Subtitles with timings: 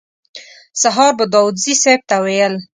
[0.81, 2.53] سهار به داوودزي صیب ته ویل.